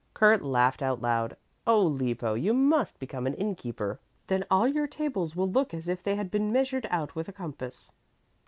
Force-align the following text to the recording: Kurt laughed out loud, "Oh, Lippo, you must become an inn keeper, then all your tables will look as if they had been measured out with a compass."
Kurt 0.15 0.41
laughed 0.41 0.81
out 0.81 0.99
loud, 0.99 1.37
"Oh, 1.67 1.83
Lippo, 1.83 2.33
you 2.33 2.55
must 2.55 2.97
become 2.97 3.27
an 3.27 3.35
inn 3.35 3.53
keeper, 3.53 3.99
then 4.25 4.43
all 4.49 4.67
your 4.67 4.87
tables 4.87 5.35
will 5.35 5.47
look 5.51 5.75
as 5.75 5.87
if 5.87 6.01
they 6.01 6.15
had 6.15 6.31
been 6.31 6.51
measured 6.51 6.87
out 6.89 7.13
with 7.13 7.29
a 7.29 7.31
compass." 7.31 7.91